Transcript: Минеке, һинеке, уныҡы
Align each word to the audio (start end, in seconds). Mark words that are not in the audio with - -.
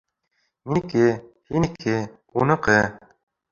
Минеке, 0.71 1.03
һинеке, 1.53 1.95
уныҡы 2.43 2.81